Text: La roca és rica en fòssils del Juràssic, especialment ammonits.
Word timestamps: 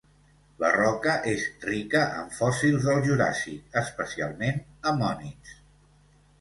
La 0.61 0.69
roca 0.75 1.13
és 1.31 1.43
rica 1.65 2.01
en 2.23 2.33
fòssils 2.39 2.89
del 2.89 3.03
Juràssic, 3.11 3.63
especialment 3.85 4.61
ammonits. 4.95 5.57